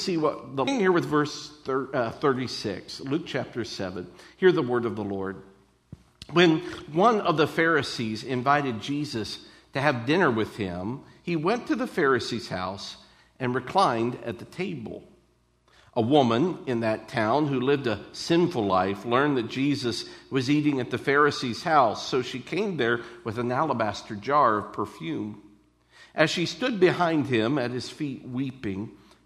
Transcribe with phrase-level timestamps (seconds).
[0.00, 4.06] see what the here with verse uh, 36, Luke chapter 7.
[4.36, 5.42] Hear the word of the Lord.
[6.32, 6.60] When
[6.92, 9.44] one of the Pharisees invited Jesus
[9.74, 12.96] to have dinner with him, he went to the Pharisee's house
[13.38, 15.04] and reclined at the table.
[15.94, 20.78] A woman in that town who lived a sinful life learned that Jesus was eating
[20.78, 25.42] at the Pharisee's house, so she came there with an alabaster jar of perfume.
[26.14, 28.92] As she stood behind him at his feet weeping,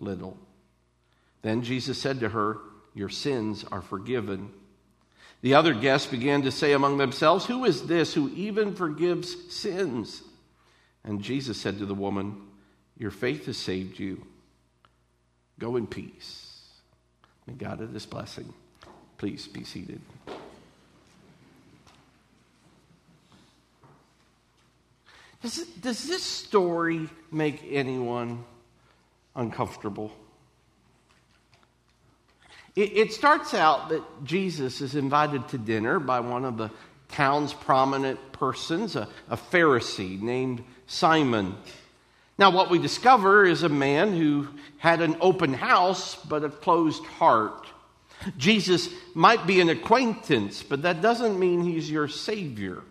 [0.00, 0.36] little.
[1.42, 2.58] Then Jesus said to her,
[2.94, 4.50] Your sins are forgiven.
[5.42, 10.22] The other guests began to say among themselves, Who is this who even forgives sins?
[11.04, 12.36] And Jesus said to the woman,
[12.98, 14.26] Your faith has saved you.
[15.58, 16.68] Go in peace.
[17.46, 18.52] May God add this blessing.
[19.18, 20.00] Please be seated.
[25.42, 28.44] Does, does this story make anyone
[29.34, 30.12] uncomfortable.
[32.76, 36.70] It, it starts out that Jesus is invited to dinner by one of the
[37.08, 41.56] town's prominent persons, a, a Pharisee named Simon.
[42.38, 44.48] Now, what we discover is a man who
[44.78, 47.66] had an open house but a closed heart.
[48.36, 52.82] Jesus might be an acquaintance, but that doesn't mean he's your Savior.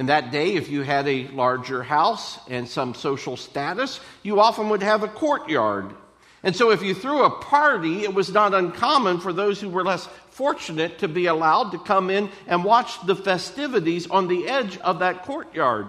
[0.00, 4.70] In that day, if you had a larger house and some social status, you often
[4.70, 5.92] would have a courtyard.
[6.42, 9.84] And so, if you threw a party, it was not uncommon for those who were
[9.84, 14.78] less fortunate to be allowed to come in and watch the festivities on the edge
[14.78, 15.88] of that courtyard.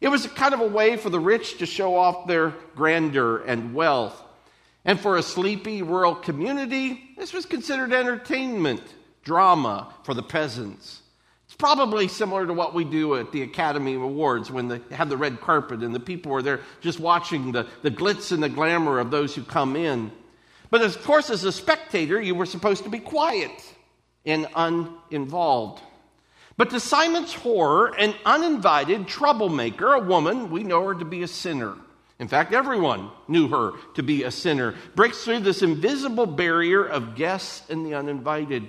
[0.00, 3.74] It was kind of a way for the rich to show off their grandeur and
[3.74, 4.20] wealth.
[4.84, 8.82] And for a sleepy rural community, this was considered entertainment,
[9.22, 11.02] drama for the peasants.
[11.46, 15.16] It's probably similar to what we do at the Academy Awards when they have the
[15.16, 18.98] red carpet and the people are there just watching the, the glitz and the glamour
[18.98, 20.10] of those who come in.
[20.70, 23.52] But of course, as a spectator, you were supposed to be quiet
[24.24, 25.80] and uninvolved.
[26.56, 31.28] But to Simon's horror, an uninvited troublemaker, a woman, we know her to be a
[31.28, 31.76] sinner.
[32.18, 37.14] In fact, everyone knew her to be a sinner, breaks through this invisible barrier of
[37.14, 38.66] guests and the uninvited.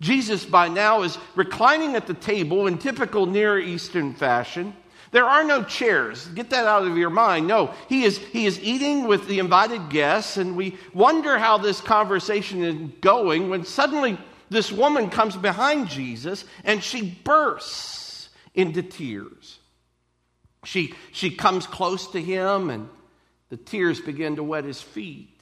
[0.00, 4.74] Jesus, by now, is reclining at the table in typical Near Eastern fashion.
[5.12, 6.26] There are no chairs.
[6.28, 7.46] Get that out of your mind.
[7.46, 11.80] No, he is, he is eating with the invited guests, and we wonder how this
[11.80, 14.18] conversation is going when suddenly
[14.50, 19.58] this woman comes behind Jesus and she bursts into tears.
[20.64, 22.88] She, she comes close to him, and
[23.50, 25.33] the tears begin to wet his feet.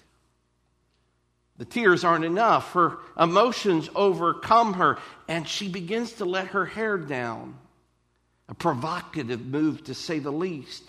[1.59, 2.73] The tears aren't enough.
[2.73, 7.57] Her emotions overcome her, and she begins to let her hair down.
[8.49, 10.83] A provocative move, to say the least.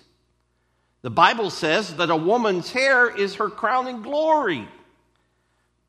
[1.02, 4.68] The Bible says that a woman's hair is her crowning glory.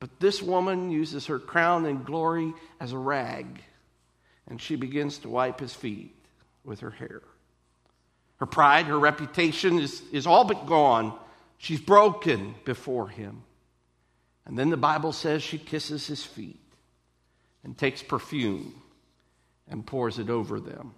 [0.01, 3.63] But this woman uses her crown and glory as a rag,
[4.47, 6.15] and she begins to wipe his feet
[6.65, 7.23] with her hair.
[8.37, 11.17] Her pride, her reputation is, is all but gone.
[11.59, 13.45] She's broken before him.
[14.47, 16.61] And then the Bible says she kisses his feet
[17.63, 18.75] and takes perfume
[19.69, 20.95] and pours it over them.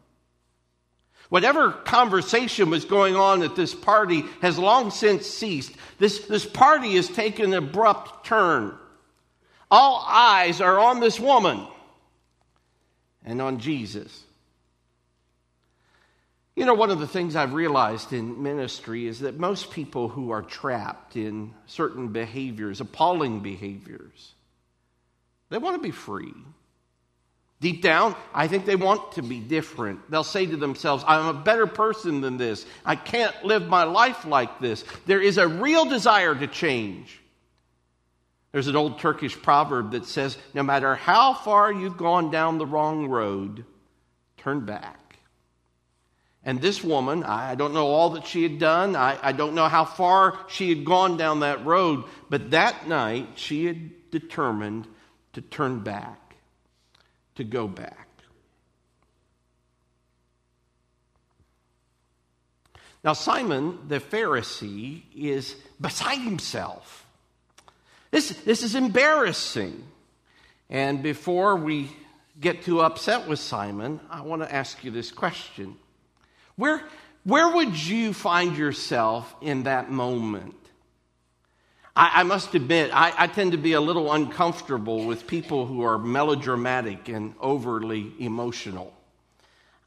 [1.28, 5.72] Whatever conversation was going on at this party has long since ceased.
[5.98, 8.76] This, this party has taken an abrupt turn.
[9.70, 11.66] All eyes are on this woman
[13.24, 14.22] and on Jesus.
[16.56, 20.30] You know, one of the things I've realized in ministry is that most people who
[20.30, 24.32] are trapped in certain behaviors, appalling behaviors,
[25.50, 26.32] they want to be free.
[27.60, 30.10] Deep down, I think they want to be different.
[30.10, 32.64] They'll say to themselves, I'm a better person than this.
[32.86, 34.82] I can't live my life like this.
[35.04, 37.20] There is a real desire to change.
[38.52, 42.66] There's an old Turkish proverb that says, No matter how far you've gone down the
[42.66, 43.66] wrong road,
[44.38, 45.05] turn back.
[46.46, 48.94] And this woman, I don't know all that she had done.
[48.94, 52.04] I, I don't know how far she had gone down that road.
[52.30, 54.86] But that night, she had determined
[55.32, 56.36] to turn back
[57.34, 58.08] to go back.
[63.02, 67.04] Now, Simon the Pharisee is beside himself.
[68.12, 69.84] This, this is embarrassing.
[70.70, 71.90] And before we
[72.40, 75.76] get too upset with Simon, I want to ask you this question
[76.56, 76.82] Where,
[77.24, 80.54] where would you find yourself in that moment?
[81.94, 85.82] I, I must admit, I, I tend to be a little uncomfortable with people who
[85.82, 88.92] are melodramatic and overly emotional.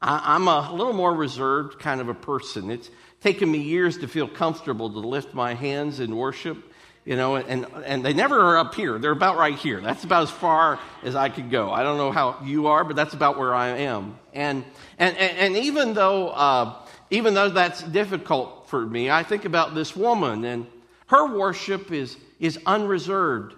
[0.00, 2.70] I, I'm a little more reserved kind of a person.
[2.70, 2.90] It's
[3.20, 6.69] taken me years to feel comfortable to lift my hands in worship
[7.04, 8.98] you know, and, and they never are up here.
[8.98, 9.80] They're about right here.
[9.80, 11.70] That's about as far as I could go.
[11.70, 14.18] I don't know how you are, but that's about where I am.
[14.32, 14.64] And,
[14.98, 16.74] and, and, and even though, uh,
[17.10, 20.66] even though that's difficult for me, I think about this woman and
[21.06, 23.54] her worship is, is unreserved.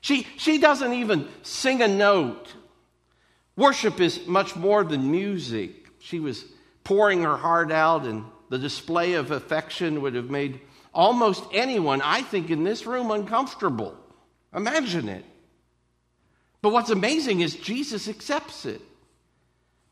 [0.00, 2.52] She, she doesn't even sing a note.
[3.56, 5.86] Worship is much more than music.
[6.00, 6.44] She was
[6.82, 10.60] pouring her heart out, and the display of affection would have made
[10.94, 13.96] almost anyone, I think, in this room uncomfortable.
[14.54, 15.24] Imagine it.
[16.62, 18.80] But what's amazing is Jesus accepts it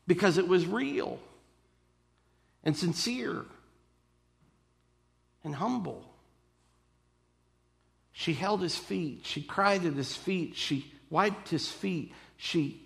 [0.07, 1.19] because it was real
[2.63, 3.45] and sincere
[5.43, 6.03] and humble.
[8.13, 9.21] She held his feet.
[9.25, 10.55] She cried at his feet.
[10.55, 12.13] She wiped his feet.
[12.37, 12.81] She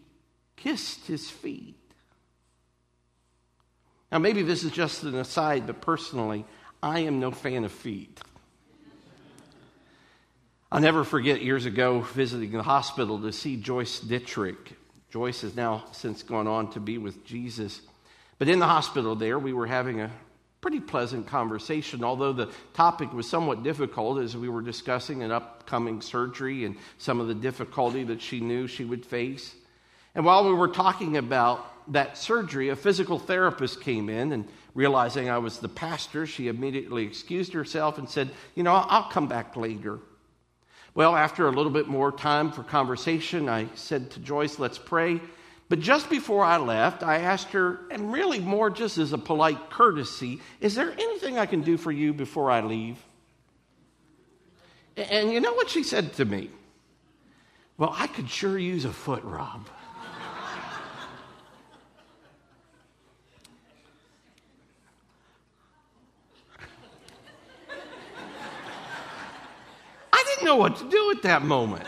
[0.55, 1.75] kissed his feet.
[4.11, 6.45] Now, maybe this is just an aside, but personally,
[6.81, 8.19] I am no fan of feet.
[10.71, 14.73] I'll never forget years ago visiting the hospital to see Joyce Dittrich.
[15.09, 17.81] Joyce has now since gone on to be with Jesus.
[18.37, 20.11] But in the hospital there, we were having a
[20.61, 26.01] pretty pleasant conversation, although the topic was somewhat difficult as we were discussing an upcoming
[26.01, 29.55] surgery and some of the difficulty that she knew she would face.
[30.17, 35.29] And while we were talking about that surgery, a physical therapist came in and realizing
[35.29, 39.55] I was the pastor, she immediately excused herself and said, You know, I'll come back
[39.55, 39.99] later.
[40.95, 45.21] Well, after a little bit more time for conversation, I said to Joyce, Let's pray.
[45.69, 49.69] But just before I left, I asked her, and really more just as a polite
[49.69, 52.97] courtesy, is there anything I can do for you before I leave?
[54.95, 56.49] And you know what she said to me?
[57.77, 59.69] Well, I could sure use a foot rub.
[70.47, 71.85] Know what to do at that moment.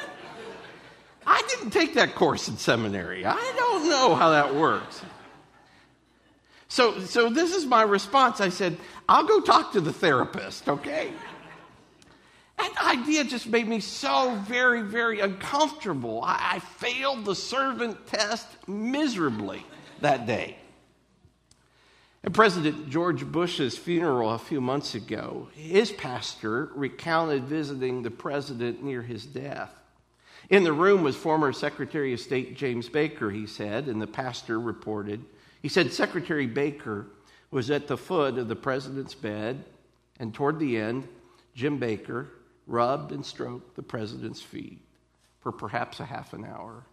[1.25, 3.25] I didn't take that course in seminary.
[3.25, 5.01] I don't know how that works.
[6.67, 8.41] So, so this is my response.
[8.41, 11.11] I said, I'll go talk to the therapist, okay?
[12.57, 16.21] That idea just made me so very, very uncomfortable.
[16.23, 19.65] I, I failed the servant test miserably
[20.01, 20.57] that day.
[22.21, 28.83] At President George Bush's funeral a few months ago, his pastor recounted visiting the president
[28.83, 29.71] near his death.
[30.49, 34.59] In the room was former Secretary of State James Baker, he said, and the pastor
[34.59, 35.23] reported.
[35.61, 37.07] He said Secretary Baker
[37.51, 39.63] was at the foot of the president's bed,
[40.19, 41.07] and toward the end,
[41.55, 42.27] Jim Baker
[42.67, 44.81] rubbed and stroked the president's feet
[45.39, 46.83] for perhaps a half an hour.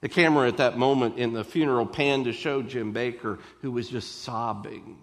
[0.00, 3.88] The camera at that moment in the funeral panned to show Jim Baker, who was
[3.88, 4.96] just sobbing.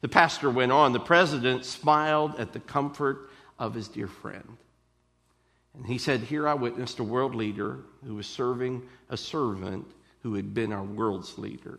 [0.00, 0.92] The pastor went on.
[0.92, 4.56] The president smiled at the comfort of his dear friend.
[5.74, 9.86] And he said, Here I witnessed a world leader who was serving a servant
[10.22, 11.78] who had been our world's leader.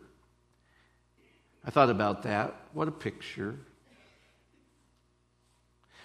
[1.64, 2.54] I thought about that.
[2.72, 3.56] What a picture.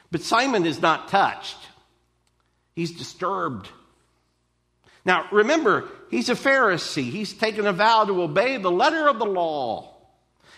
[0.09, 1.57] But Simon is not touched,
[2.75, 3.69] he's disturbed.
[5.03, 7.09] Now, remember, he's a Pharisee.
[7.09, 9.91] He's taken a vow to obey the letter of the law.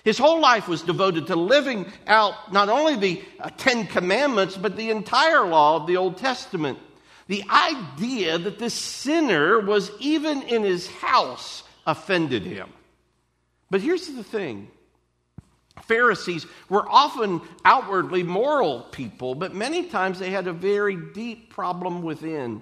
[0.04, 4.76] His whole life was devoted to living out not only the uh, Ten Commandments, but
[4.76, 6.78] the entire law of the Old Testament.
[7.28, 12.70] The idea that this sinner was even in his house offended him.
[13.70, 14.68] But here's the thing
[15.84, 22.02] Pharisees were often outwardly moral people, but many times they had a very deep problem
[22.02, 22.62] within.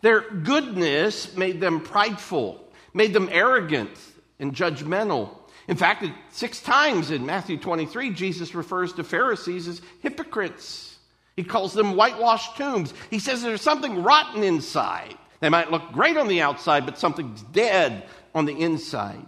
[0.00, 2.62] Their goodness made them prideful,
[2.94, 3.90] made them arrogant
[4.38, 5.30] and judgmental.
[5.66, 10.96] In fact, six times in Matthew 23, Jesus refers to Pharisees as hypocrites.
[11.36, 12.94] He calls them whitewashed tombs.
[13.10, 15.14] He says there's something rotten inside.
[15.40, 19.24] They might look great on the outside, but something's dead on the inside.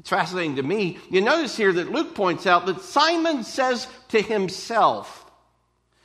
[0.00, 0.98] It's fascinating to me.
[1.10, 5.30] You notice here that Luke points out that Simon says to himself,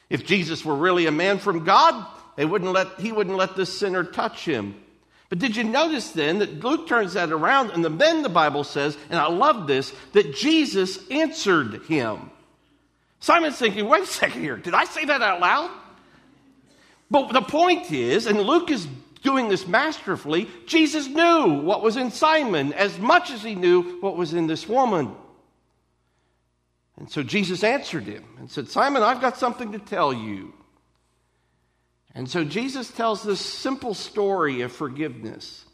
[0.09, 2.05] if Jesus were really a man from God,
[2.35, 4.75] they wouldn't let, he wouldn't let this sinner touch him.
[5.29, 8.97] But did you notice then that Luke turns that around and then the Bible says,
[9.09, 12.29] and I love this, that Jesus answered him.
[13.19, 15.71] Simon's thinking, wait a second here, did I say that out loud?
[17.09, 18.87] But the point is, and Luke is
[19.23, 24.15] doing this masterfully, Jesus knew what was in Simon as much as he knew what
[24.15, 25.15] was in this woman.
[26.97, 30.53] And so Jesus answered him and said, Simon, I've got something to tell you.
[32.15, 35.65] And so Jesus tells this simple story of forgiveness.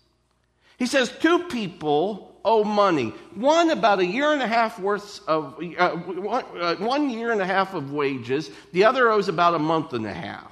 [0.79, 3.13] He says, Two people owe money.
[3.35, 7.39] One about a year and a half worth of, uh, one, uh, one year and
[7.39, 10.51] a half of wages, the other owes about a month and a half.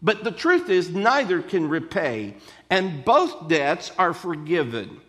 [0.00, 2.34] But the truth is, neither can repay,
[2.70, 5.00] and both debts are forgiven.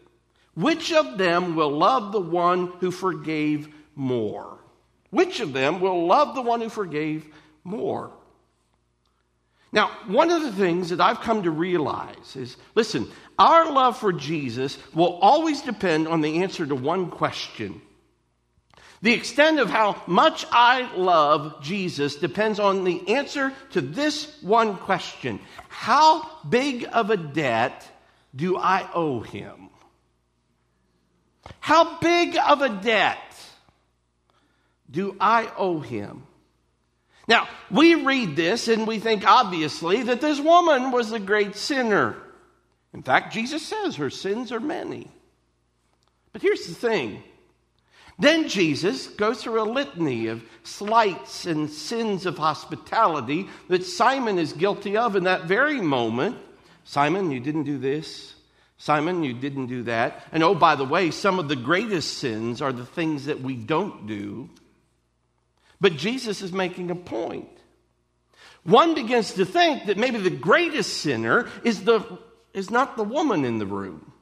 [0.56, 4.60] Which of them will love the one who forgave more?
[5.10, 7.26] Which of them will love the one who forgave
[7.64, 8.12] more?
[9.74, 14.14] Now, one of the things that I've come to realize is listen, our love for
[14.14, 17.82] Jesus will always depend on the answer to one question.
[19.02, 24.78] The extent of how much I love Jesus depends on the answer to this one
[24.78, 25.40] question
[25.70, 27.86] How big of a debt
[28.36, 29.72] do I owe him?
[31.60, 33.18] How big of a debt
[34.90, 36.28] do I owe him?
[37.28, 42.18] Now, we read this and we think obviously that this woman was a great sinner.
[42.94, 45.10] In fact, Jesus says her sins are many.
[46.32, 47.24] But here's the thing.
[48.20, 54.54] Then Jesus goes through a litany of slights and sins of hospitality that Simon is
[54.54, 56.38] guilty of in that very moment.
[56.84, 58.36] Simon, you didn't do this.
[58.78, 60.24] Simon, you didn't do that.
[60.32, 63.56] And oh, by the way, some of the greatest sins are the things that we
[63.56, 64.50] don't do.
[65.84, 67.50] But Jesus is making a point.
[68.64, 72.20] One begins to think that maybe the greatest sinner is, the,
[72.54, 74.14] is not the woman in the room.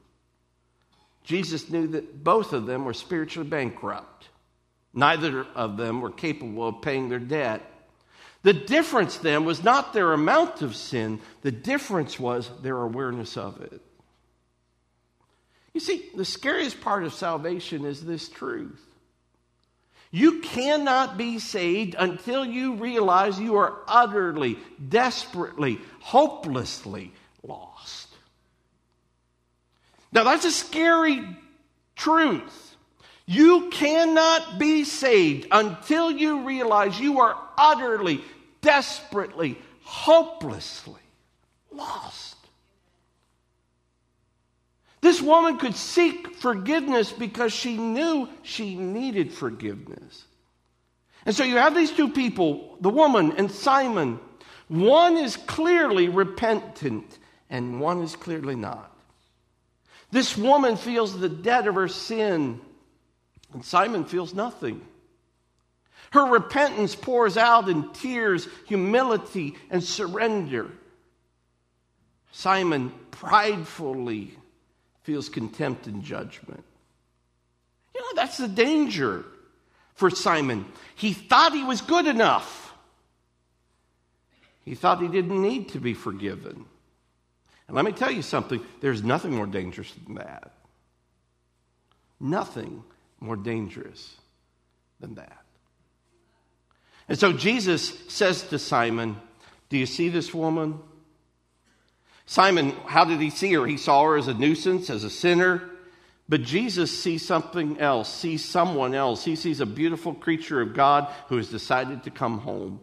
[1.22, 4.28] Jesus knew that both of them were spiritually bankrupt.
[4.92, 7.62] Neither of them were capable of paying their debt.
[8.42, 13.60] The difference then was not their amount of sin, the difference was their awareness of
[13.60, 13.80] it.
[15.74, 18.84] You see, the scariest part of salvation is this truth
[20.12, 28.08] you cannot be saved until you realize you are utterly, desperately, hopelessly lost.
[30.12, 31.24] Now, that's a scary
[31.96, 32.76] truth.
[33.24, 38.20] You cannot be saved until you realize you are utterly,
[38.60, 41.00] desperately, hopelessly
[41.70, 42.36] lost.
[45.02, 50.24] This woman could seek forgiveness because she knew she needed forgiveness.
[51.26, 54.20] And so you have these two people, the woman and Simon.
[54.68, 57.18] One is clearly repentant,
[57.50, 58.96] and one is clearly not.
[60.12, 62.60] This woman feels the debt of her sin,
[63.52, 64.86] and Simon feels nothing.
[66.12, 70.70] Her repentance pours out in tears, humility, and surrender.
[72.30, 74.36] Simon pridefully
[75.02, 76.64] feels contempt and judgment.
[77.94, 79.24] You know, that's the danger
[79.94, 80.64] for Simon.
[80.94, 82.74] He thought he was good enough,
[84.64, 86.66] he thought he didn't need to be forgiven.
[87.68, 90.52] And let me tell you something there's nothing more dangerous than that.
[92.20, 92.84] Nothing
[93.18, 94.16] more dangerous
[95.00, 95.42] than that.
[97.08, 99.16] And so Jesus says to Simon,
[99.68, 100.78] Do you see this woman?
[102.26, 103.66] Simon, how did he see her?
[103.66, 105.68] He saw her as a nuisance, as a sinner.
[106.28, 109.24] But Jesus sees something else, sees someone else.
[109.24, 112.80] He sees a beautiful creature of God who has decided to come home.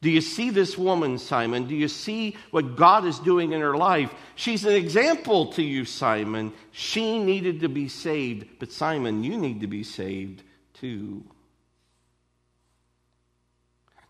[0.00, 1.68] Do you see this woman, Simon?
[1.68, 4.12] Do you see what God is doing in her life?
[4.34, 6.52] She's an example to you, Simon.
[6.72, 10.42] She needed to be saved, but Simon, you need to be saved
[10.74, 11.22] too.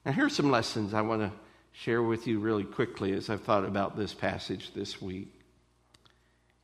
[0.07, 1.33] Now, here's some lessons I want to
[1.73, 5.29] share with you really quickly as I've thought about this passage this week.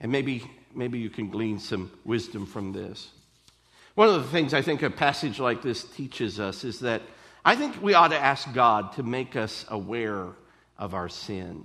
[0.01, 3.11] And maybe, maybe you can glean some wisdom from this.
[3.95, 7.03] One of the things I think a passage like this teaches us is that
[7.45, 10.29] I think we ought to ask God to make us aware
[10.77, 11.65] of our sin.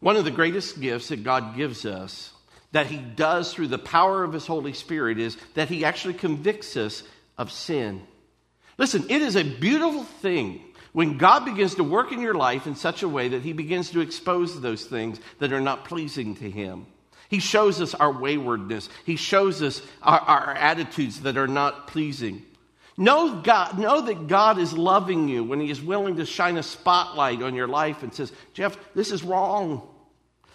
[0.00, 2.32] One of the greatest gifts that God gives us,
[2.72, 6.76] that He does through the power of His Holy Spirit, is that He actually convicts
[6.76, 7.02] us
[7.36, 8.02] of sin.
[8.78, 10.62] Listen, it is a beautiful thing
[10.94, 13.90] when God begins to work in your life in such a way that He begins
[13.90, 16.86] to expose those things that are not pleasing to Him.
[17.28, 22.42] He shows us our waywardness, He shows us our, our attitudes that are not pleasing.
[22.96, 26.62] Know, God, know that God is loving you when He is willing to shine a
[26.62, 29.82] spotlight on your life and says, Jeff, this is wrong.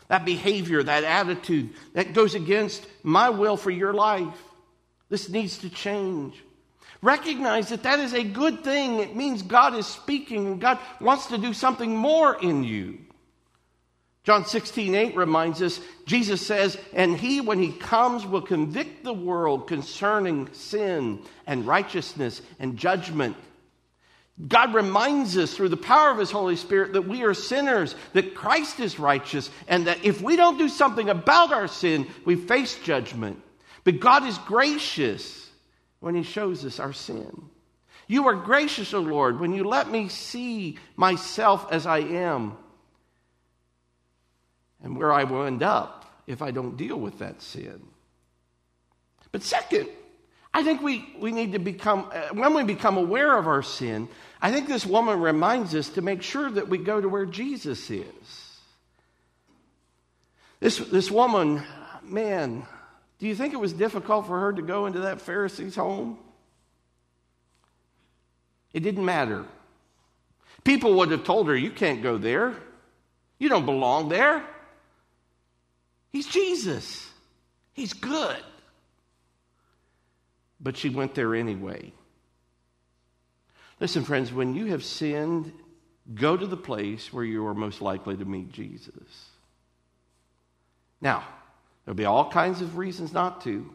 [0.08, 4.42] That behavior, that attitude, that goes against my will for your life.
[5.10, 6.42] This needs to change.
[7.02, 9.00] Recognize that that is a good thing.
[9.00, 13.00] It means God is speaking and God wants to do something more in you.
[14.26, 19.14] John 16, 8 reminds us, Jesus says, And he, when he comes, will convict the
[19.14, 23.38] world concerning sin and righteousness and judgment.
[24.46, 28.36] God reminds us through the power of his Holy Spirit that we are sinners, that
[28.36, 32.76] Christ is righteous, and that if we don't do something about our sin, we face
[32.84, 33.42] judgment.
[33.84, 35.49] But God is gracious
[36.00, 37.50] when he shows us our sin.
[38.08, 42.58] You are gracious, O Lord, when you let me see myself as I am
[44.84, 47.82] and where I will end up if I don't deal with that sin.
[49.32, 49.90] But second,
[50.54, 54.08] I think we, we need to become, uh, when we become aware of our sin,
[54.42, 57.90] I think this woman reminds us to make sure that we go to where Jesus
[57.92, 58.60] is.
[60.60, 61.64] This, this woman,
[62.04, 62.66] man,
[63.20, 66.18] do you think it was difficult for her to go into that Pharisee's home?
[68.74, 69.46] It didn't matter.
[70.64, 72.56] People would have told her, You can't go there.
[73.38, 74.44] You don't belong there.
[76.12, 77.10] He's Jesus.
[77.74, 78.38] He's good.
[80.60, 81.94] But she went there anyway.
[83.80, 85.54] Listen, friends, when you have sinned,
[86.14, 89.30] go to the place where you are most likely to meet Jesus.
[91.00, 91.24] Now,
[91.90, 93.68] there'll be all kinds of reasons not to.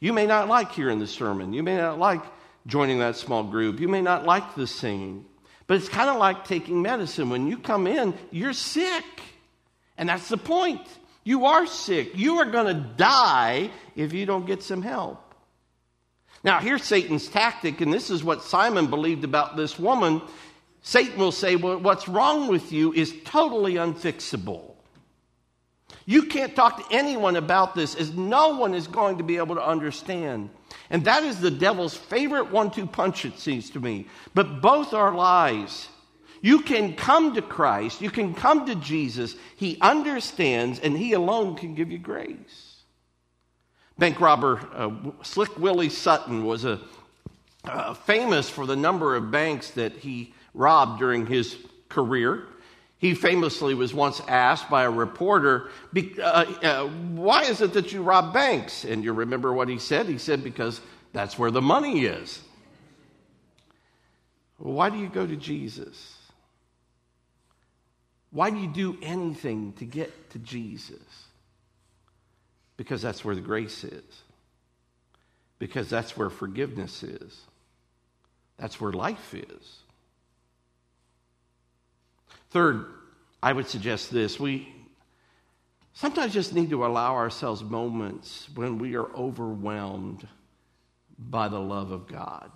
[0.00, 1.52] You may not like hearing the sermon.
[1.52, 2.20] You may not like
[2.66, 3.78] joining that small group.
[3.78, 5.24] You may not like the singing.
[5.68, 7.30] But it's kind of like taking medicine.
[7.30, 9.04] When you come in, you're sick.
[9.96, 10.80] And that's the point.
[11.22, 12.18] You are sick.
[12.18, 15.20] You are going to die if you don't get some help.
[16.42, 20.22] Now, here's Satan's tactic, and this is what Simon believed about this woman.
[20.82, 24.73] Satan will say, Well, what's wrong with you is totally unfixable.
[26.06, 29.54] You can't talk to anyone about this, as no one is going to be able
[29.54, 30.50] to understand.
[30.90, 34.06] And that is the devil's favorite one two punch, it seems to me.
[34.34, 35.88] But both are lies.
[36.42, 39.34] You can come to Christ, you can come to Jesus.
[39.56, 42.74] He understands, and He alone can give you grace.
[43.96, 44.90] Bank robber uh,
[45.22, 46.80] Slick Willie Sutton was a,
[47.64, 51.56] uh, famous for the number of banks that he robbed during his
[51.88, 52.46] career.
[53.04, 58.02] He famously was once asked by a reporter, uh, uh, Why is it that you
[58.02, 58.82] rob banks?
[58.82, 60.06] And you remember what he said?
[60.06, 60.80] He said, Because
[61.12, 62.40] that's where the money is.
[64.56, 66.16] Why do you go to Jesus?
[68.30, 71.26] Why do you do anything to get to Jesus?
[72.78, 74.22] Because that's where the grace is.
[75.58, 77.38] Because that's where forgiveness is.
[78.56, 79.83] That's where life is.
[82.54, 82.86] Third,
[83.42, 84.38] I would suggest this.
[84.38, 84.72] We
[85.92, 90.24] sometimes just need to allow ourselves moments when we are overwhelmed
[91.18, 92.52] by the love of God.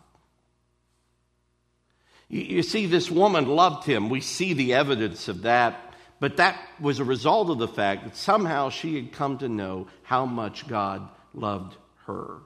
[2.28, 4.08] You, you see, this woman loved him.
[4.08, 5.94] We see the evidence of that.
[6.20, 9.88] But that was a result of the fact that somehow she had come to know
[10.04, 12.36] how much God loved her.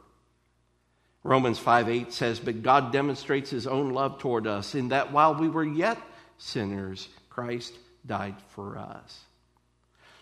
[1.22, 5.34] Romans 5 8 says, But God demonstrates his own love toward us in that while
[5.34, 5.98] we were yet
[6.38, 7.72] sinners, Christ
[8.04, 9.20] died for us.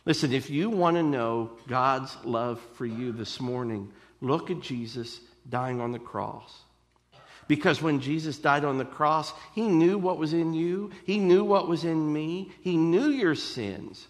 [0.05, 5.21] Listen, if you want to know God's love for you this morning, look at Jesus
[5.49, 6.61] dying on the cross.
[7.49, 11.43] Because when Jesus died on the cross, he knew what was in you, he knew
[11.43, 14.07] what was in me, he knew your sins.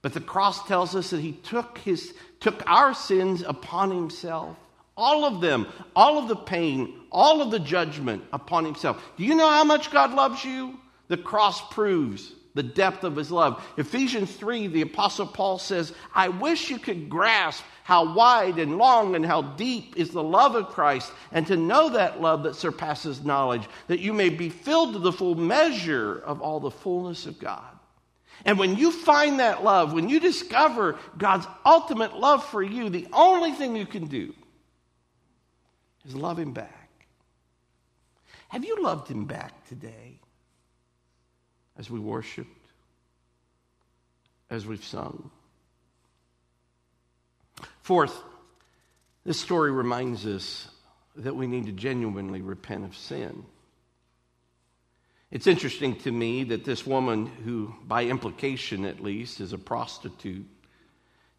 [0.00, 4.56] But the cross tells us that he took, his, took our sins upon himself.
[4.96, 9.02] All of them, all of the pain, all of the judgment upon himself.
[9.16, 10.78] Do you know how much God loves you?
[11.08, 13.64] The cross proves the depth of his love.
[13.76, 19.14] Ephesians 3, the Apostle Paul says, I wish you could grasp how wide and long
[19.14, 23.24] and how deep is the love of Christ, and to know that love that surpasses
[23.24, 27.38] knowledge, that you may be filled to the full measure of all the fullness of
[27.38, 27.78] God.
[28.44, 33.06] And when you find that love, when you discover God's ultimate love for you, the
[33.12, 34.34] only thing you can do
[36.04, 36.90] is love Him back.
[38.48, 40.20] Have you loved Him back today
[41.78, 42.66] as we worshiped,
[44.50, 45.30] as we've sung?
[47.82, 48.22] Fourth,
[49.24, 50.68] this story reminds us
[51.16, 53.44] that we need to genuinely repent of sin.
[55.30, 60.46] It's interesting to me that this woman, who by implication at least is a prostitute,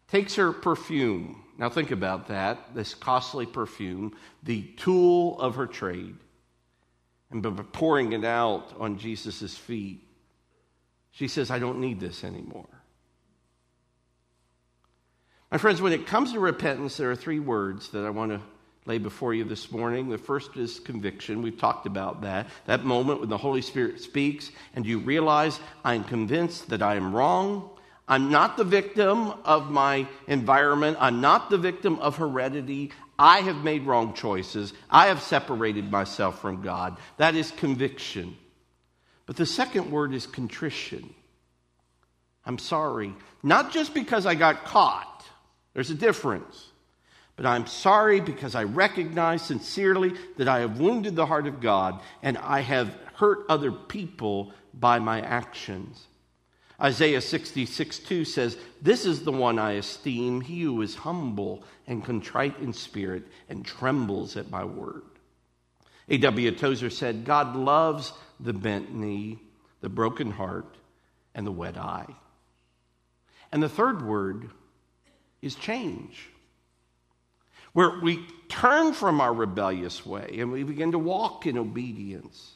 [0.08, 1.42] takes her perfume.
[1.58, 6.16] Now, think about that this costly perfume, the tool of her trade,
[7.30, 10.06] and by pouring it out on Jesus' feet,
[11.10, 12.68] she says, I don't need this anymore.
[15.50, 18.40] My friends, when it comes to repentance, there are three words that I want to
[18.86, 20.08] lay before you this morning.
[20.08, 21.42] The first is conviction.
[21.42, 22.46] We've talked about that.
[22.66, 27.14] That moment when the Holy Spirit speaks and you realize, I'm convinced that I am
[27.14, 27.70] wrong.
[28.06, 30.96] I'm not the victim of my environment.
[31.00, 32.92] I'm not the victim of heredity.
[33.18, 34.72] I have made wrong choices.
[34.88, 36.96] I have separated myself from God.
[37.18, 38.36] That is conviction.
[39.30, 41.14] But the second word is contrition.
[42.44, 43.14] I'm sorry.
[43.44, 45.24] Not just because I got caught,
[45.72, 46.66] there's a difference.
[47.36, 52.00] But I'm sorry because I recognize sincerely that I have wounded the heart of God
[52.24, 56.08] and I have hurt other people by my actions.
[56.80, 62.04] Isaiah 66 2 says, This is the one I esteem, he who is humble and
[62.04, 65.04] contrite in spirit and trembles at my word.
[66.08, 66.50] A.W.
[66.56, 69.38] Tozer said, God loves the bent knee,
[69.80, 70.76] the broken heart,
[71.34, 72.14] and the wet eye.
[73.52, 74.50] And the third word
[75.42, 76.28] is change
[77.72, 82.52] where we turn from our rebellious way and we begin to walk in obedience.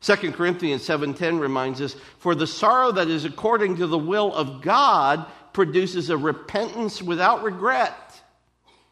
[0.00, 4.62] 2 Corinthians 7:10 reminds us for the sorrow that is according to the will of
[4.62, 8.22] God produces a repentance without regret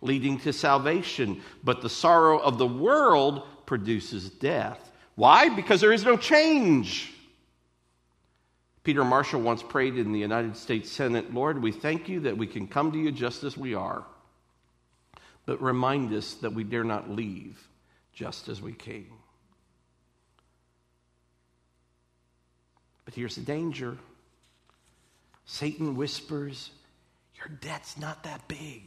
[0.01, 4.86] leading to salvation but the sorrow of the world produces death.
[5.17, 5.49] Why?
[5.49, 7.13] Because there is no change.
[8.85, 12.47] Peter Marshall once prayed in the United States Senate, Lord, we thank you that we
[12.47, 14.05] can come to you just as we are
[15.47, 17.69] but remind us that we dare not leave
[18.13, 19.13] just as we came.
[23.05, 23.97] But here's the danger
[25.47, 26.73] Satan whispers,
[27.37, 28.83] Your debt's not that big.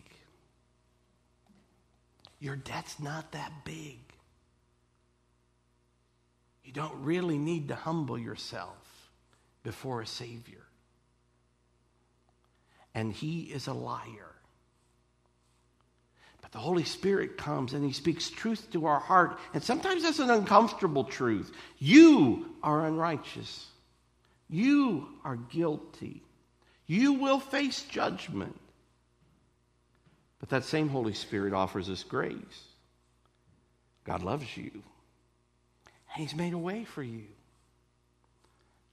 [2.42, 3.98] Your debt's not that big.
[6.70, 8.78] You don't really need to humble yourself
[9.64, 10.62] before a Savior.
[12.94, 14.36] And he is a liar.
[16.44, 19.40] But the Holy Spirit comes and He speaks truth to our heart.
[19.56, 21.52] And sometimes that's an uncomfortable truth.
[21.80, 23.66] You are unrighteous.
[24.48, 26.22] You are guilty.
[26.86, 28.60] You will face judgment.
[30.40, 32.64] But that same Holy Spirit offers us grace.
[34.04, 34.84] God loves you.
[36.16, 37.26] He's made a way for you.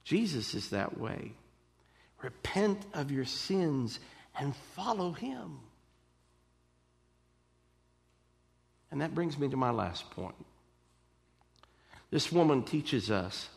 [0.03, 1.33] Jesus is that way.
[2.21, 3.99] Repent of your sins
[4.39, 5.59] and follow Him.
[8.91, 10.35] And that brings me to my last point.
[12.09, 13.49] This woman teaches us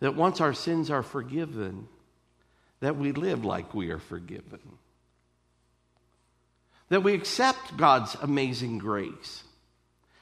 [0.00, 1.86] that once our sins are forgiven,
[2.80, 4.60] that we live like we are forgiven.
[6.88, 9.44] That we accept God's amazing grace.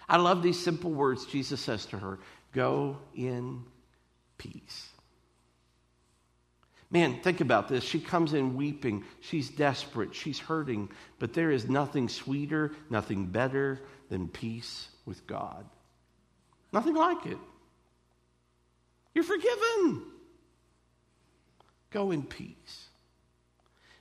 [0.09, 2.19] I love these simple words Jesus says to her
[2.57, 3.65] Go in
[4.39, 4.89] peace.
[6.91, 7.85] Man, think about this.
[7.85, 9.05] She comes in weeping.
[9.21, 10.15] She's desperate.
[10.15, 10.89] She's hurting.
[11.19, 15.67] But there is nothing sweeter, nothing better than peace with God.
[16.73, 17.37] Nothing like it.
[19.15, 20.05] You're forgiven.
[21.91, 22.87] Go in peace.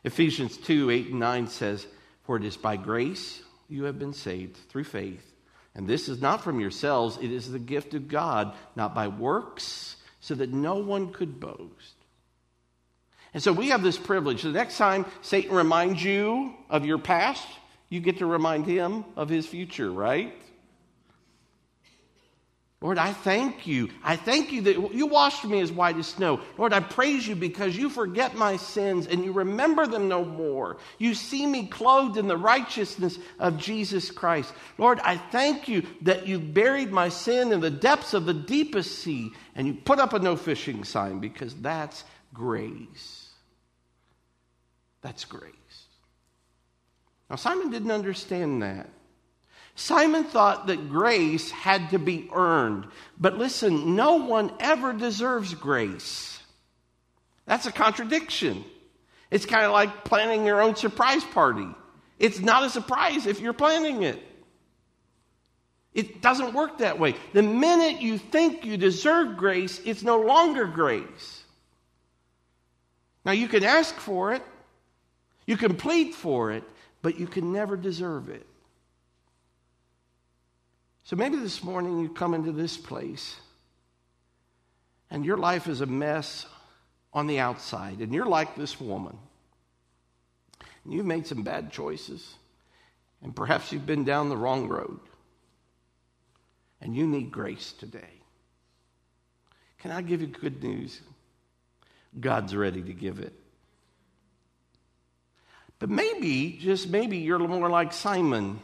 [0.06, 1.86] Ephesians 2 8 and 9 says,
[2.24, 5.35] For it is by grace you have been saved through faith.
[5.76, 9.98] And this is not from yourselves, it is the gift of God, not by works,
[10.22, 11.96] so that no one could boast.
[13.34, 14.44] And so we have this privilege.
[14.44, 17.46] The next time Satan reminds you of your past,
[17.90, 20.34] you get to remind him of his future, right?
[22.82, 23.90] Lord, I thank you.
[24.04, 26.42] I thank you that you washed me as white as snow.
[26.58, 30.78] Lord, I praise you because you forget my sins and you remember them no more.
[31.00, 34.54] You see me clothed in the righteousness of Jesus Christ.
[34.78, 39.00] Lord, I thank you that you buried my sin in the depths of the deepest
[39.00, 43.30] sea and you put up a no fishing sign because that's grace.
[45.02, 45.54] That's grace.
[47.30, 48.90] Now, Simon didn't understand that.
[49.76, 52.88] Simon thought that grace had to be earned.
[53.20, 56.40] But listen, no one ever deserves grace.
[57.46, 58.64] That's a contradiction.
[59.30, 61.68] It's kind of like planning your own surprise party.
[62.18, 64.22] It's not a surprise if you're planning it.
[65.94, 67.16] It doesn't work that way.
[67.34, 71.44] The minute you think you deserve grace, it's no longer grace.
[73.26, 74.44] Now, you can ask for it,
[75.48, 76.64] you can plead for it,
[77.02, 78.46] but you can never deserve it.
[81.06, 83.36] So maybe this morning you come into this place
[85.12, 86.48] and your life is a mess
[87.14, 89.18] on the outside, and you're like this woman.
[90.84, 92.36] And you've made some bad choices,
[93.22, 95.00] and perhaps you've been down the wrong road,
[96.82, 98.22] and you need grace today.
[99.78, 101.00] Can I give you good news?
[102.20, 103.34] God's ready to give it.
[105.80, 108.60] But maybe, just maybe, you're more like Simon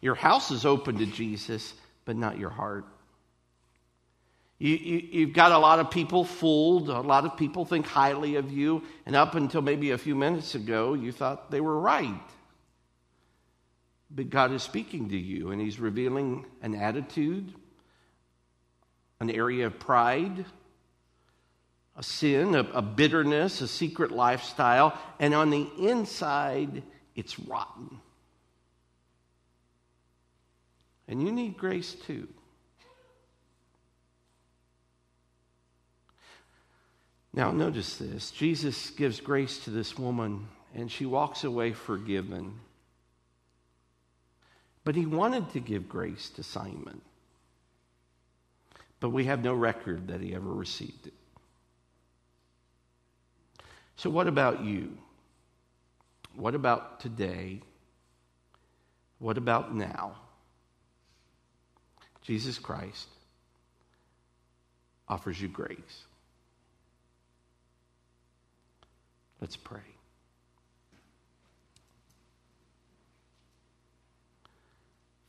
[0.00, 2.86] your house is open to Jesus, but not your heart.
[4.58, 6.88] You, you, have got a lot of people fooled.
[6.88, 8.82] A lot of people think highly of you.
[9.04, 12.20] And up until maybe a few minutes ago, you thought they were right.
[14.10, 17.52] But God is speaking to you, and He's revealing an attitude,
[19.20, 20.46] an area of pride,
[21.96, 24.96] a sin, a, a bitterness, a secret lifestyle.
[25.18, 26.82] And on the inside,
[27.14, 28.00] it's rotten.
[31.08, 32.28] And you need grace too.
[37.32, 42.60] Now, notice this Jesus gives grace to this woman, and she walks away forgiven.
[44.84, 47.02] But he wanted to give grace to Simon.
[49.00, 51.14] But we have no record that he ever received it.
[53.96, 54.96] So, what about you?
[56.34, 57.60] What about today?
[59.18, 60.16] What about now?
[62.26, 63.06] Jesus Christ
[65.06, 65.78] offers you grace.
[69.40, 69.78] Let's pray.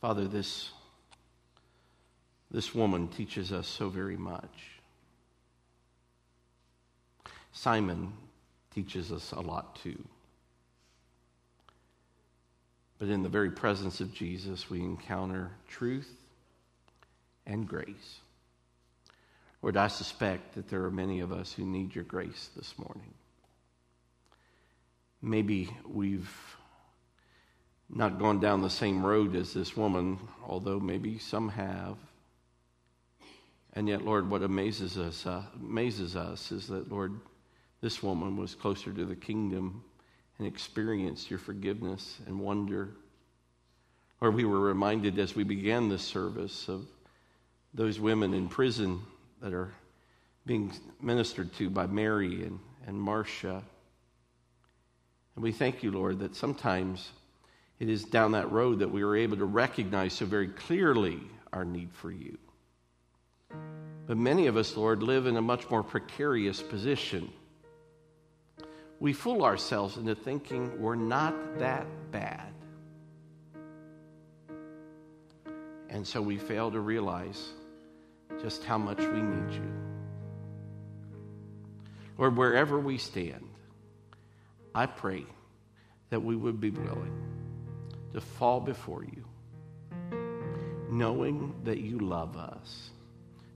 [0.00, 0.70] Father, this,
[2.50, 4.80] this woman teaches us so very much.
[7.52, 8.12] Simon
[8.74, 10.02] teaches us a lot too.
[12.98, 16.10] But in the very presence of Jesus, we encounter truth
[17.48, 18.20] and grace.
[19.62, 23.12] Lord, I suspect that there are many of us who need your grace this morning.
[25.20, 26.30] Maybe we've
[27.90, 31.96] not gone down the same road as this woman, although maybe some have.
[33.72, 37.18] And yet, Lord, what amazes us, uh, amazes us is that, Lord,
[37.80, 39.82] this woman was closer to the kingdom
[40.38, 42.90] and experienced your forgiveness and wonder.
[44.20, 46.86] Or we were reminded as we began this service of
[47.74, 49.00] those women in prison
[49.40, 49.72] that are
[50.46, 53.62] being ministered to by Mary and, and Marcia.
[55.34, 57.10] And we thank you, Lord, that sometimes
[57.78, 61.20] it is down that road that we are able to recognize so very clearly
[61.52, 62.38] our need for you.
[64.06, 67.30] But many of us, Lord, live in a much more precarious position.
[69.00, 72.52] We fool ourselves into thinking we're not that bad.
[75.90, 77.50] And so we fail to realize
[78.42, 79.72] just how much we need you.
[82.16, 83.48] Lord, wherever we stand,
[84.74, 85.24] I pray
[86.10, 87.12] that we would be willing
[88.12, 89.24] to fall before you,
[90.90, 92.90] knowing that you love us,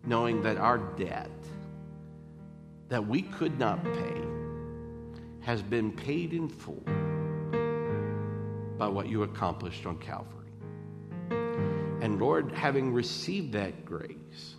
[0.05, 1.31] knowing that our debt
[2.89, 4.21] that we could not pay
[5.41, 6.83] has been paid in full
[8.77, 10.51] by what you accomplished on Calvary.
[12.03, 14.57] And Lord, having received that grace,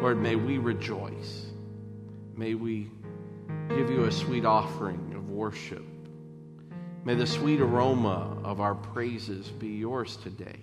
[0.00, 1.46] Lord, may we rejoice.
[2.36, 2.88] May we
[3.68, 5.84] give you a sweet offering of worship.
[7.04, 10.60] May the sweet aroma of our praises be yours today.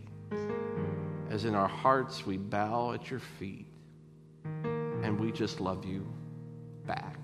[1.30, 3.68] As in our hearts we bow at your feet
[5.04, 6.08] and we just love you
[6.88, 7.20] back.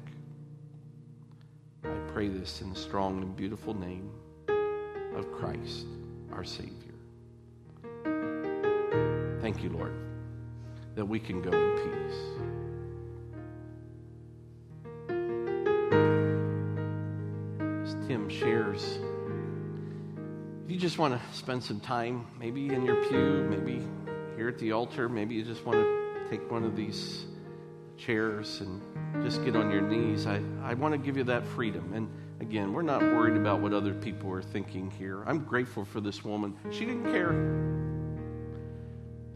[1.86, 4.12] I pray this in the strong and beautiful name
[5.16, 5.86] of Christ,
[6.34, 6.76] our Savior.
[9.42, 10.11] Thank you, Lord.
[10.96, 12.42] That we can go in peace.
[18.08, 19.00] Tim shares,
[20.66, 23.82] if you just want to spend some time, maybe in your pew, maybe
[24.36, 27.26] here at the altar, maybe you just want to take one of these
[27.98, 28.82] chairs and
[29.24, 30.26] just get on your knees.
[30.28, 31.94] I, I want to give you that freedom.
[31.94, 32.10] And
[32.42, 35.24] again, we're not worried about what other people are thinking here.
[35.26, 36.56] I'm grateful for this woman.
[36.72, 37.81] She didn't care.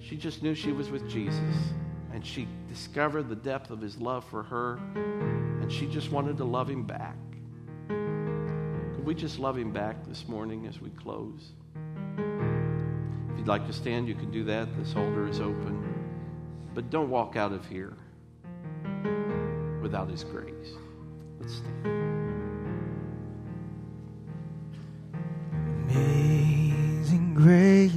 [0.08, 1.56] She just knew she was with Jesus.
[2.14, 4.80] And she discovered the depth of his love for her.
[4.96, 7.18] And she just wanted to love him back.
[7.88, 11.54] Could we just love him back this morning as we close?
[12.18, 14.68] If you'd like to stand, you can do that.
[14.78, 15.82] This altar is open.
[16.74, 17.98] But don't walk out of here
[19.82, 20.74] without His grace.
[21.40, 21.86] Let's stand.
[25.90, 27.75] Amazing grace,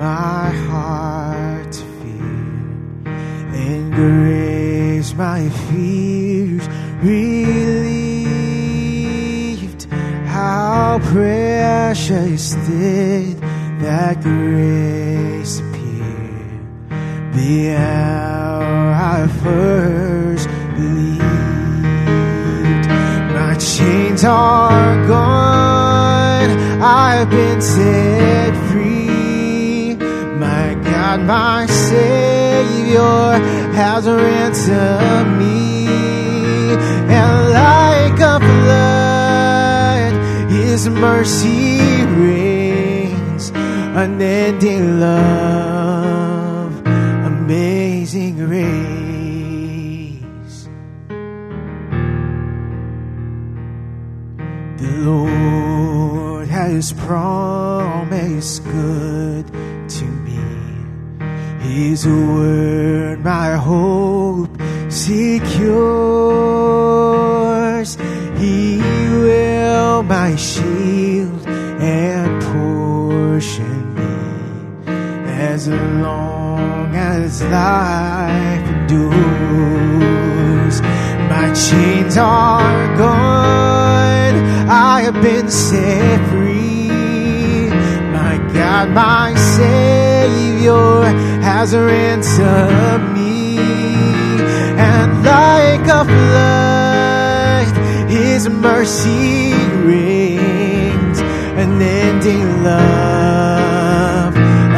[0.00, 3.04] my heart to fear,
[3.52, 6.66] and grace my fears
[7.02, 8.22] relieved.
[10.24, 13.38] How precious did
[13.82, 16.62] that grace appear
[17.34, 21.20] the hour I first believed.
[23.34, 28.79] My chains are gone, I've been set free.
[31.10, 33.32] My God, my Savior
[33.74, 35.88] has ransomed me,
[37.10, 40.14] and like a flood,
[40.52, 46.80] His mercy rains, unending love,
[47.26, 48.68] amazing grace.
[54.76, 59.29] The Lord has promised good.
[61.70, 64.50] His word, my hope
[64.88, 65.60] secures.
[68.36, 68.78] He
[69.22, 74.02] will my shield and portion be
[75.30, 79.20] as long as life endures.
[81.30, 84.34] My chains are gone,
[84.68, 86.90] I have been set free.
[88.10, 93.58] My God, my Savior has ransomed me,
[94.92, 97.68] and like a flood,
[98.10, 99.54] His mercy
[99.88, 101.18] rains,
[101.62, 104.34] unending love,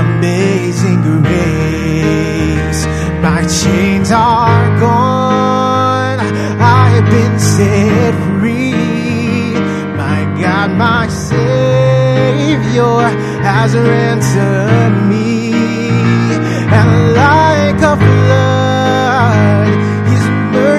[0.07, 2.83] amazing grace.
[3.29, 8.73] My chains are gone, I have been set free.
[10.03, 12.99] My God, my Savior
[13.49, 15.32] has ransomed me,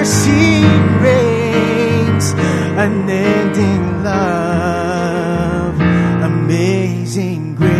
[0.04, 0.60] mercy
[1.00, 2.26] rains,
[2.76, 5.80] unending love,
[6.22, 7.74] amazing grace.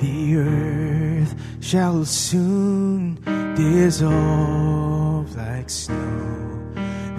[0.00, 3.16] The earth shall soon
[3.54, 6.38] dissolve like snow.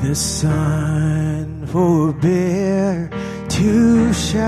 [0.01, 1.28] The sun
[1.71, 3.09] forbear
[3.47, 4.39] to shine.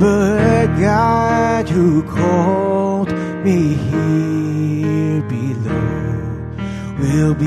[0.00, 3.12] But God who called
[3.44, 6.56] me here below
[6.98, 7.46] will be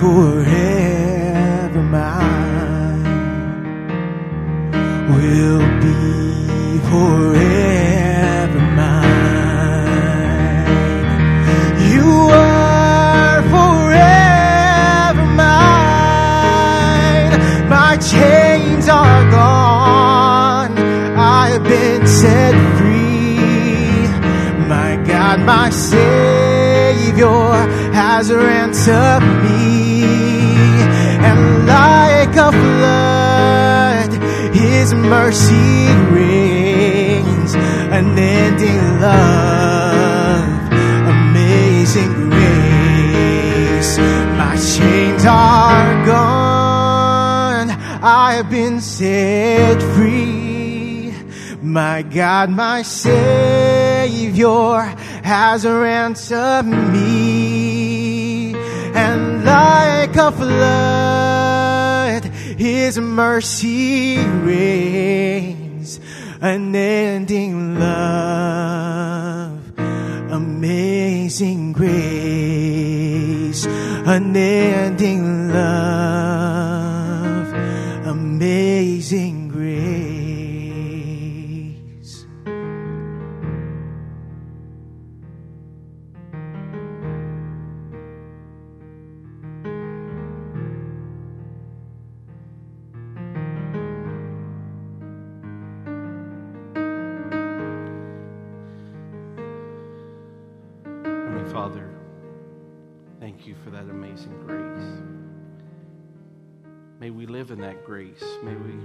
[0.00, 3.04] forever mine
[5.10, 7.79] will be forever
[22.20, 23.38] set free.
[24.68, 27.52] My God, my Savior
[28.00, 30.04] has ransomed me.
[31.28, 31.40] And
[31.74, 34.10] like a flood,
[34.54, 37.54] His mercy rains,
[37.98, 40.72] unending love,
[41.16, 43.92] amazing grace.
[44.42, 47.70] My chains are gone.
[48.02, 50.09] I've been set free.
[51.70, 54.80] My God, my Savior
[55.22, 58.54] has ransomed me.
[58.92, 62.24] And like a flood,
[62.58, 66.00] His mercy rains.
[66.42, 73.66] Unending love, amazing grace,
[74.06, 75.99] unending love,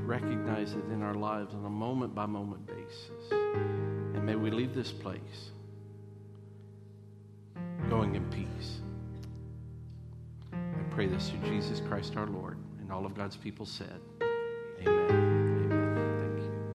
[0.05, 3.31] recognize it in our lives on a moment by moment basis.
[3.31, 5.51] And may we leave this place
[7.89, 8.79] going in peace.
[10.53, 12.57] I pray this through Jesus Christ our Lord.
[12.79, 13.99] And all of God's people said,
[14.81, 15.24] Amen.